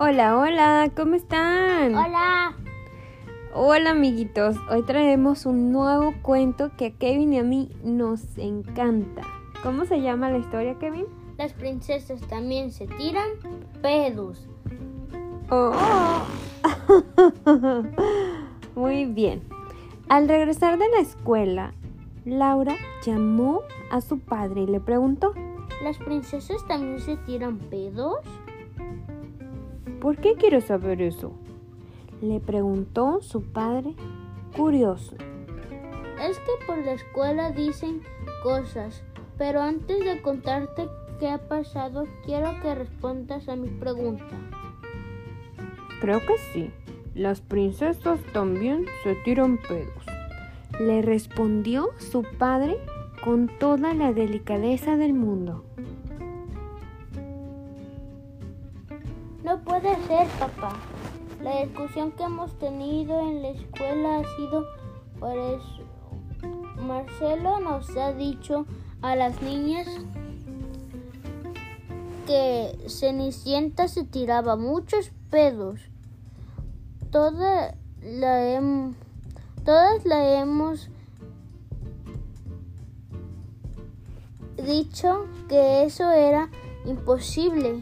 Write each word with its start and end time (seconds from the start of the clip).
Hola, 0.00 0.38
hola, 0.38 0.92
¿cómo 0.94 1.16
están? 1.16 1.92
Hola. 1.92 2.54
Hola, 3.52 3.90
amiguitos. 3.90 4.54
Hoy 4.70 4.82
traemos 4.84 5.44
un 5.44 5.72
nuevo 5.72 6.14
cuento 6.22 6.70
que 6.76 6.86
a 6.86 6.90
Kevin 6.92 7.32
y 7.32 7.38
a 7.40 7.42
mí 7.42 7.72
nos 7.82 8.38
encanta. 8.38 9.22
¿Cómo 9.64 9.86
se 9.86 10.00
llama 10.00 10.30
la 10.30 10.38
historia, 10.38 10.78
Kevin? 10.78 11.06
Las 11.36 11.52
princesas 11.52 12.20
también 12.28 12.70
se 12.70 12.86
tiran 12.86 13.26
pedos. 13.82 14.46
Oh. 15.50 15.72
Muy 18.76 19.04
bien. 19.06 19.42
Al 20.08 20.28
regresar 20.28 20.78
de 20.78 20.88
la 20.90 21.00
escuela, 21.00 21.74
Laura 22.24 22.76
llamó 23.04 23.62
a 23.90 24.00
su 24.00 24.20
padre 24.20 24.60
y 24.60 24.66
le 24.68 24.78
preguntó, 24.78 25.34
¿Las 25.82 25.98
princesas 25.98 26.64
también 26.68 27.00
se 27.00 27.16
tiran 27.16 27.58
pedos? 27.58 28.18
¿Por 30.00 30.16
qué 30.16 30.34
quieres 30.34 30.64
saber 30.64 31.02
eso? 31.02 31.32
Le 32.20 32.40
preguntó 32.40 33.20
su 33.20 33.42
padre, 33.42 33.94
curioso. 34.56 35.16
Es 36.20 36.38
que 36.38 36.66
por 36.66 36.78
la 36.78 36.92
escuela 36.92 37.52
dicen 37.52 38.02
cosas, 38.42 39.04
pero 39.36 39.60
antes 39.60 40.04
de 40.04 40.20
contarte 40.20 40.88
qué 41.20 41.28
ha 41.28 41.38
pasado, 41.38 42.06
quiero 42.24 42.60
que 42.60 42.74
respondas 42.74 43.48
a 43.48 43.56
mi 43.56 43.68
pregunta. 43.68 44.24
Creo 46.00 46.20
que 46.20 46.38
sí. 46.52 46.70
Las 47.14 47.40
princesas 47.40 48.20
también 48.32 48.86
se 49.02 49.16
tiran 49.24 49.58
pedos. 49.58 50.06
Le 50.78 51.02
respondió 51.02 51.90
su 51.98 52.22
padre 52.38 52.78
con 53.24 53.48
toda 53.48 53.92
la 53.94 54.12
delicadeza 54.12 54.96
del 54.96 55.14
mundo. 55.14 55.64
Puede 59.68 59.94
ser, 60.06 60.26
papá. 60.38 60.76
La 61.42 61.62
discusión 61.62 62.12
que 62.12 62.24
hemos 62.24 62.58
tenido 62.58 63.20
en 63.20 63.42
la 63.42 63.48
escuela 63.50 64.18
ha 64.20 64.36
sido 64.36 64.66
por 65.20 65.36
eso. 65.36 65.82
Marcelo 66.80 67.60
nos 67.60 67.96
ha 67.96 68.12
dicho 68.12 68.66
a 69.02 69.14
las 69.14 69.40
niñas 69.42 69.86
que 72.26 72.76
Cenicienta 72.88 73.88
se 73.88 74.04
tiraba 74.04 74.56
muchos 74.56 75.10
pedos. 75.30 75.80
Toda 77.10 77.74
la 78.02 78.44
hem- 78.54 78.94
todas 79.64 80.04
la 80.04 80.40
hemos 80.40 80.90
dicho 84.56 85.26
que 85.48 85.84
eso 85.84 86.10
era 86.10 86.50
imposible, 86.84 87.80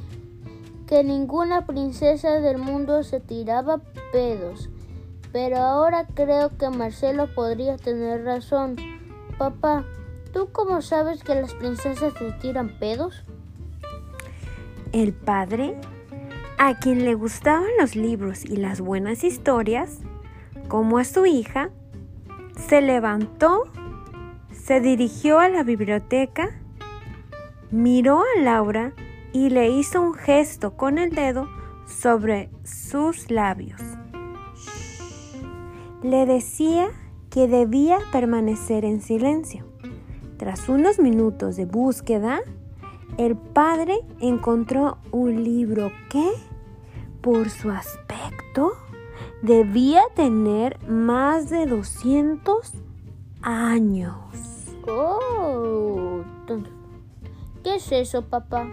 que 0.87 1.03
ninguna 1.03 1.67
princesa 1.67 2.41
del 2.41 2.59
mundo 2.59 3.03
se 3.03 3.21
tiraba 3.21 3.81
pedos. 4.13 4.71
Pero 5.33 5.59
ahora 5.59 6.07
creo 6.15 6.57
que 6.57 6.71
Marcelo 6.71 7.35
podría 7.35 7.77
tener 7.77 8.25
razón. 8.25 8.77
Papá, 9.37 9.85
¿tú 10.33 10.49
cómo 10.53 10.81
sabes 10.83 11.23
que 11.23 11.35
las 11.35 11.55
princesas 11.55 12.15
se 12.15 12.33
tiran 12.41 12.79
pedos? 12.79 13.25
El 14.93 15.13
padre, 15.13 15.77
a 16.59 16.79
quien 16.79 17.05
le 17.05 17.15
gustaban 17.15 17.69
los 17.79 17.97
libros 17.97 18.45
y 18.45 18.57
las 18.57 18.81
buenas 18.81 19.25
historias, 19.25 19.99
como 20.69 20.99
a 20.99 21.05
su 21.05 21.27
hija, 21.27 21.71
se 22.57 22.81
levantó, 22.81 23.65
se 24.53 24.81
dirigió 24.81 25.39
a 25.41 25.49
la 25.49 25.65
biblioteca, 25.65 26.49
miró 27.71 28.21
a 28.21 28.41
Laura 28.41 28.95
y 29.37 29.51
le 29.51 29.69
hizo 29.69 30.01
un 30.01 30.15
gesto 30.15 30.79
con 30.79 30.97
el 30.97 31.11
dedo 31.11 31.47
sobre 31.85 32.49
sus 32.65 33.31
labios. 33.31 33.83
Le 36.03 36.25
decía 36.25 36.89
que 37.29 37.47
debía 37.47 37.99
permanecer 38.13 38.87
en 38.87 39.03
silencio. 39.03 39.67
Tras 40.39 40.71
unos 40.71 40.99
minutos 40.99 41.57
de 41.57 41.67
búsqueda, 41.67 42.41
el 43.19 43.37
padre 43.37 43.99
encontró 44.21 44.97
un 45.13 45.45
libro 45.45 45.93
que, 46.09 46.31
por 47.21 47.51
su 47.51 47.71
aspecto, 47.71 48.73
debía 49.43 50.01
tener 50.15 50.79
más 50.89 51.51
de 51.51 51.67
200 51.67 52.73
años. 53.43 54.17
Oh, 54.89 56.23
¿qué 57.63 57.75
es 57.75 57.93
eso, 57.93 58.23
papá? 58.23 58.67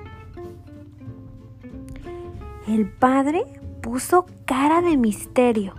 El 2.68 2.90
padre 2.90 3.44
puso 3.82 4.26
cara 4.46 4.82
de 4.82 4.96
misterio. 4.96 5.74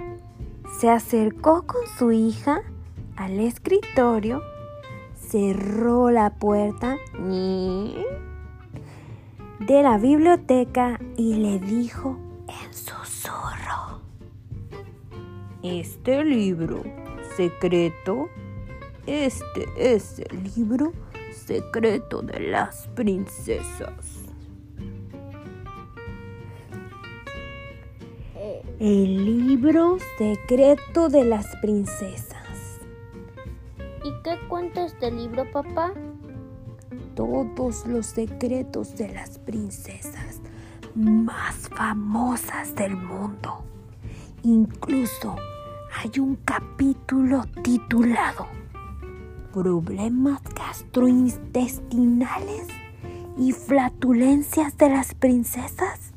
Se 0.78 0.90
acercó 0.90 1.62
con 1.66 1.80
su 1.96 2.12
hija 2.12 2.60
al 3.16 3.40
escritorio, 3.40 4.42
cerró 5.14 6.10
la 6.10 6.34
puerta 6.34 6.96
de 9.60 9.82
la 9.82 9.96
biblioteca 9.96 11.00
y 11.16 11.34
le 11.34 11.58
dijo 11.58 12.18
en 12.48 12.74
susurro, 12.74 14.02
Este 15.62 16.22
libro 16.22 16.82
secreto, 17.34 18.28
este 19.06 19.66
es 19.78 20.18
el 20.18 20.44
libro 20.54 20.92
secreto 21.32 22.20
de 22.20 22.40
las 22.40 22.88
princesas. 22.88 24.13
El 28.78 29.46
libro 29.46 29.96
secreto 30.18 31.08
de 31.08 31.24
las 31.24 31.46
princesas. 31.62 32.78
¿Y 34.04 34.12
qué 34.22 34.38
cuenta 34.48 34.84
este 34.84 35.10
libro, 35.10 35.50
papá? 35.50 35.94
Todos 37.14 37.86
los 37.86 38.04
secretos 38.04 38.96
de 38.96 39.08
las 39.14 39.38
princesas 39.38 40.42
más 40.94 41.70
famosas 41.70 42.74
del 42.74 42.96
mundo. 42.96 43.64
Incluso 44.42 45.36
hay 45.96 46.20
un 46.20 46.36
capítulo 46.44 47.46
titulado 47.62 48.46
Problemas 49.54 50.42
gastrointestinales 50.54 52.66
y 53.38 53.52
flatulencias 53.52 54.76
de 54.76 54.90
las 54.90 55.14
princesas 55.14 56.13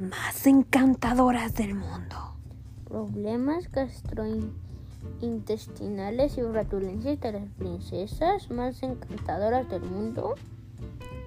más 0.00 0.46
encantadoras 0.46 1.54
del 1.54 1.74
mundo. 1.74 2.36
Problemas 2.84 3.70
gastrointestinales 3.70 6.38
y 6.38 6.42
flatulencias 6.42 7.20
de 7.20 7.32
las 7.32 7.48
princesas 7.58 8.50
más 8.50 8.82
encantadoras 8.82 9.68
del 9.68 9.82
mundo. 9.82 10.36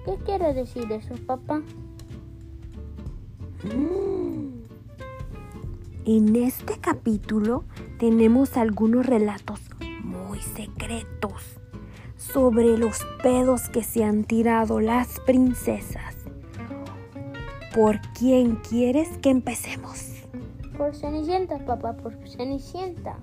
¿Qué 0.04 0.16
quiere 0.24 0.52
decir 0.54 0.90
eso, 0.90 1.14
papá? 1.26 1.62
En 6.04 6.34
este 6.34 6.80
capítulo 6.80 7.64
tenemos 7.98 8.56
algunos 8.56 9.06
relatos 9.06 9.60
muy 10.02 10.40
secretos 10.40 11.60
sobre 12.16 12.76
los 12.76 13.06
pedos 13.22 13.68
que 13.68 13.84
se 13.84 14.02
han 14.02 14.24
tirado 14.24 14.80
las 14.80 15.20
princesas. 15.20 16.21
¿Por 17.74 18.00
quién 18.18 18.56
quieres 18.56 19.08
que 19.18 19.30
empecemos? 19.30 20.24
Por 20.76 20.94
Cenicienta, 20.94 21.58
papá, 21.64 21.94
por 21.94 22.14
Cenicienta. 22.28 23.16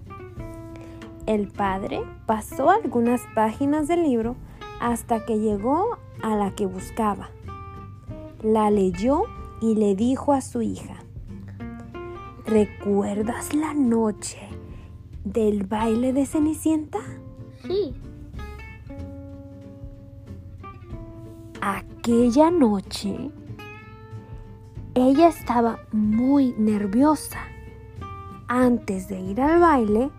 El 1.25 1.47
padre 1.47 2.01
pasó 2.25 2.69
algunas 2.69 3.21
páginas 3.35 3.87
del 3.87 4.03
libro 4.03 4.35
hasta 4.81 5.25
que 5.25 5.39
llegó 5.39 5.97
a 6.23 6.35
la 6.35 6.55
que 6.55 6.65
buscaba. 6.65 7.29
La 8.41 8.71
leyó 8.71 9.23
y 9.61 9.75
le 9.75 9.95
dijo 9.95 10.33
a 10.33 10.41
su 10.41 10.61
hija, 10.61 10.95
¿recuerdas 12.45 13.53
la 13.53 13.73
noche 13.73 14.39
del 15.23 15.65
baile 15.65 16.13
de 16.13 16.25
Cenicienta? 16.25 16.99
Sí, 17.67 17.93
Aquella 21.61 22.49
noche 22.51 23.31
ella 24.99 25.27
estaba 25.27 25.79
muy 25.91 26.53
nerviosa. 26.57 27.39
Antes 28.47 29.07
de 29.07 29.19
ir 29.19 29.41
al 29.41 29.59
baile, 29.59 30.09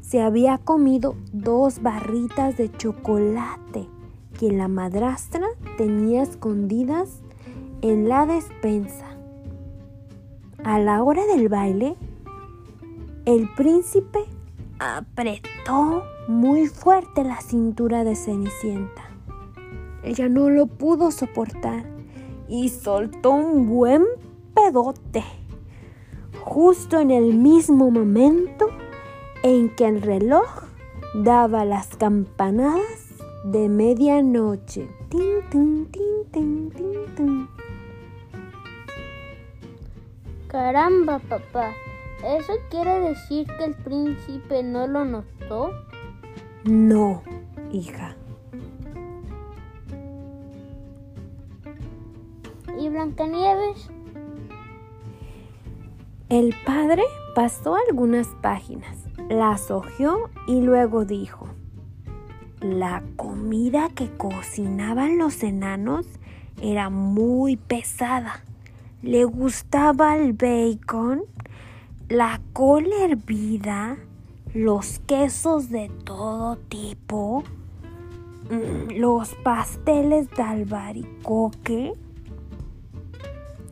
se 0.00 0.22
había 0.22 0.58
comido 0.58 1.16
dos 1.32 1.82
barritas 1.82 2.56
de 2.56 2.70
chocolate 2.70 3.88
que 4.38 4.52
la 4.52 4.68
madrastra 4.68 5.46
tenía 5.76 6.22
escondidas 6.22 7.22
en 7.82 8.08
la 8.08 8.26
despensa. 8.26 9.06
A 10.64 10.78
la 10.78 11.02
hora 11.02 11.26
del 11.26 11.48
baile, 11.48 11.96
el 13.24 13.48
príncipe 13.54 14.20
apretó 14.78 16.02
muy 16.28 16.66
fuerte 16.66 17.24
la 17.24 17.40
cintura 17.40 18.04
de 18.04 18.16
Cenicienta. 18.16 19.02
Ella 20.02 20.28
no 20.28 20.50
lo 20.50 20.66
pudo 20.66 21.10
soportar 21.10 21.97
y 22.48 22.68
soltó 22.70 23.30
un 23.30 23.68
buen 23.68 24.04
pedote 24.54 25.24
justo 26.48 26.98
en 26.98 27.10
el 27.10 27.34
mismo 27.34 27.90
momento 27.90 28.68
en 29.42 29.68
que 29.76 29.86
el 29.86 30.00
reloj 30.00 30.64
daba 31.14 31.64
las 31.64 31.94
campanadas 31.96 32.82
de 33.44 33.68
medianoche. 33.68 34.88
Tin, 35.10 35.40
tin, 35.50 35.86
tin, 35.86 36.24
tin, 36.32 36.70
tin, 36.70 37.14
tin. 37.14 37.48
Caramba, 40.48 41.18
papá. 41.18 41.72
¿Eso 42.24 42.54
quiere 42.70 42.98
decir 43.00 43.46
que 43.58 43.64
el 43.64 43.74
príncipe 43.74 44.62
no 44.62 44.86
lo 44.86 45.04
notó? 45.04 45.70
No, 46.64 47.22
hija. 47.70 48.16
Blancanieves? 52.98 53.88
El 56.28 56.52
padre 56.66 57.04
pasó 57.32 57.76
algunas 57.76 58.26
páginas, 58.42 58.96
las 59.28 59.70
hojeó 59.70 60.30
y 60.48 60.62
luego 60.62 61.04
dijo, 61.04 61.46
la 62.60 63.04
comida 63.14 63.88
que 63.94 64.10
cocinaban 64.16 65.16
los 65.16 65.44
enanos 65.44 66.06
era 66.60 66.90
muy 66.90 67.56
pesada. 67.56 68.42
Le 69.02 69.22
gustaba 69.22 70.16
el 70.16 70.32
bacon, 70.32 71.22
la 72.08 72.40
col 72.52 72.92
hervida, 72.92 73.96
los 74.54 74.98
quesos 75.06 75.70
de 75.70 75.88
todo 76.02 76.56
tipo, 76.68 77.44
mm, 78.50 78.98
los 78.98 79.36
pasteles 79.36 80.28
de 80.30 80.42
albaricoque. 80.42 81.92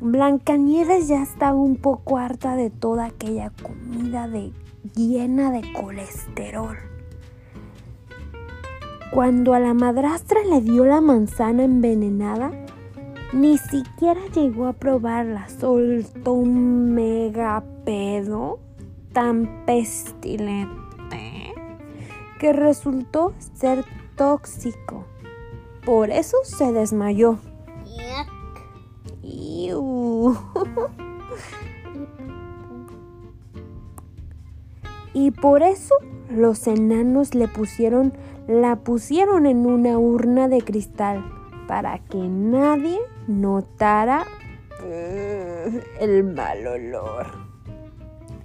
Blancanieves 0.00 1.08
ya 1.08 1.22
estaba 1.22 1.56
un 1.56 1.76
poco 1.76 2.18
harta 2.18 2.54
de 2.54 2.68
toda 2.68 3.06
aquella 3.06 3.50
comida 3.50 4.28
de, 4.28 4.52
llena 4.94 5.50
de 5.50 5.62
colesterol. 5.72 6.76
Cuando 9.12 9.54
a 9.54 9.60
la 9.60 9.72
madrastra 9.72 10.40
le 10.44 10.60
dio 10.60 10.84
la 10.84 11.00
manzana 11.00 11.64
envenenada, 11.64 12.50
ni 13.32 13.56
siquiera 13.56 14.20
llegó 14.34 14.66
a 14.66 14.74
probarla, 14.74 15.48
soltó 15.48 16.32
un 16.32 16.94
mega 16.94 17.64
pedo 17.84 18.58
tan 19.12 19.64
pestilente 19.64 21.54
que 22.38 22.52
resultó 22.52 23.32
ser 23.54 23.84
tóxico. 24.16 25.04
Por 25.84 26.10
eso 26.10 26.36
se 26.44 26.72
desmayó. 26.72 27.38
Y 35.16 35.30
por 35.30 35.62
eso 35.62 35.94
los 36.28 36.66
enanos 36.66 37.34
le 37.34 37.48
pusieron, 37.48 38.12
la 38.46 38.76
pusieron 38.76 39.46
en 39.46 39.64
una 39.64 39.98
urna 39.98 40.46
de 40.46 40.60
cristal 40.60 41.24
para 41.66 42.00
que 42.00 42.18
nadie 42.18 42.98
notara 43.26 44.26
eh, 44.84 45.82
el 46.00 46.22
mal 46.22 46.66
olor. 46.66 47.28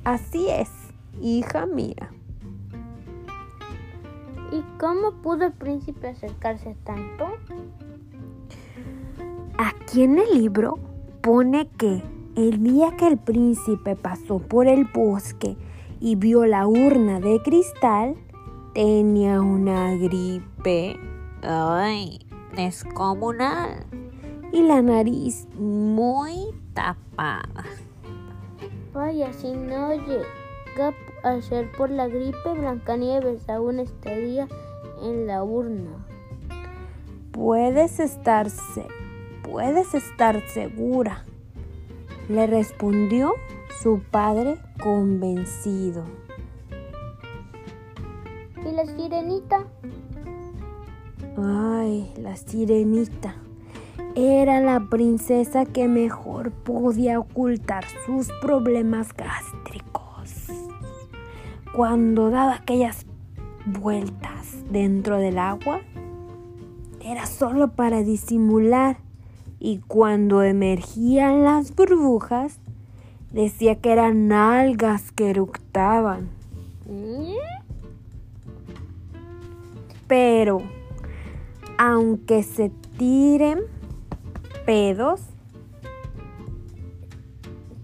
Así 0.05 0.47
es, 0.47 0.69
hija 1.21 1.65
mía. 1.65 2.09
¿Y 4.53 4.63
cómo 4.79 5.11
pudo 5.21 5.47
el 5.47 5.51
príncipe 5.51 6.07
acercarse 6.07 6.77
tanto? 6.85 7.25
Aquí 9.57 10.03
en 10.03 10.19
el 10.19 10.33
libro 10.35 10.79
pone 11.21 11.67
que 11.77 12.03
el 12.35 12.63
día 12.63 12.95
que 12.97 13.07
el 13.07 13.17
príncipe 13.17 13.95
pasó 13.95 14.39
por 14.39 14.67
el 14.67 14.85
bosque 14.85 15.57
y 15.99 16.15
vio 16.15 16.45
la 16.45 16.67
urna 16.67 17.19
de 17.19 17.41
cristal, 17.43 18.15
tenía 18.73 19.41
una 19.41 19.95
gripe. 19.95 20.97
Ay, 21.43 22.19
descomunal. 22.55 23.85
Y 24.51 24.63
la 24.63 24.81
nariz 24.81 25.47
muy 25.57 26.47
tapada. 26.73 27.43
Vaya, 28.93 29.31
si 29.31 29.53
no 29.53 29.93
llega 29.93 30.93
a 31.23 31.41
ser 31.41 31.71
por 31.77 31.89
la 31.89 32.07
gripe, 32.07 32.53
Blancanieves 32.57 33.47
aún 33.47 33.79
estaría 33.79 34.47
en 35.01 35.27
la 35.27 35.43
urna. 35.43 36.05
Puedes 37.31 37.99
estarse, 37.99 38.87
puedes 39.43 39.93
estar 39.93 40.41
segura, 40.49 41.25
le 42.29 42.47
respondió 42.47 43.33
su 43.81 44.01
padre 44.11 44.57
convencido. 44.81 46.03
¿Y 48.65 48.71
la 48.73 48.85
sirenita? 48.85 49.65
Ay, 51.37 52.11
la 52.17 52.35
sirenita. 52.35 53.35
Era 54.15 54.59
la 54.59 54.79
princesa 54.89 55.65
que 55.65 55.87
mejor 55.87 56.51
podía 56.51 57.19
ocultar 57.19 57.85
sus 58.05 58.29
problemas 58.41 59.13
gástricos. 59.13 60.47
Cuando 61.75 62.29
daba 62.29 62.55
aquellas 62.55 63.05
vueltas 63.65 64.57
dentro 64.69 65.17
del 65.17 65.39
agua, 65.39 65.81
era 67.03 67.25
solo 67.25 67.71
para 67.71 68.03
disimular. 68.03 68.97
Y 69.63 69.77
cuando 69.87 70.41
emergían 70.41 71.43
las 71.43 71.75
burbujas, 71.75 72.59
decía 73.31 73.75
que 73.75 73.91
eran 73.91 74.31
algas 74.31 75.11
que 75.11 75.29
eructaban. 75.29 76.29
Pero, 80.07 80.63
aunque 81.77 82.41
se 82.41 82.71
tiren 82.97 83.59
pedos, 84.65 85.21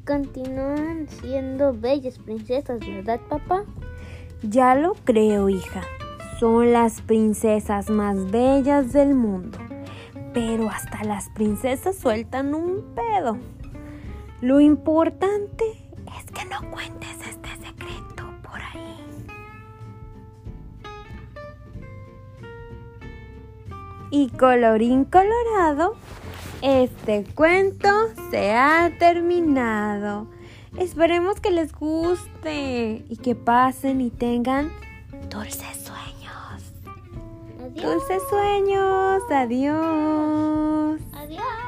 Continúan 0.07 1.05
siendo 1.09 1.73
bellas 1.73 2.17
princesas, 2.17 2.79
¿verdad, 2.79 3.19
papá? 3.27 3.65
ya 4.41 4.73
lo 4.73 4.93
creo, 5.03 5.49
hija. 5.49 5.81
Son 6.39 6.71
las 6.71 7.01
princesas 7.01 7.89
más 7.89 8.31
bellas 8.31 8.93
del 8.93 9.15
mundo. 9.15 9.57
Pero 10.37 10.69
hasta 10.69 11.03
las 11.03 11.29
princesas 11.29 11.97
sueltan 11.97 12.53
un 12.53 12.93
pedo. 12.93 13.39
Lo 14.39 14.59
importante 14.59 15.63
es 16.15 16.31
que 16.31 16.45
no 16.45 16.61
cuentes 16.69 17.09
este 17.27 17.49
secreto 17.65 18.23
por 18.43 18.61
ahí. 18.61 19.25
Y 24.11 24.29
colorín 24.29 25.05
colorado, 25.05 25.95
este 26.61 27.25
cuento 27.33 27.89
se 28.29 28.53
ha 28.53 28.91
terminado. 28.99 30.27
Esperemos 30.77 31.39
que 31.39 31.49
les 31.49 31.73
guste 31.73 33.03
y 33.09 33.17
que 33.23 33.33
pasen 33.33 34.01
y 34.01 34.11
tengan 34.11 34.71
dulces 35.31 35.76
Dulces 37.81 38.23
sueños. 38.29 39.21
Adiós. 39.29 40.99
Adiós. 41.13 41.66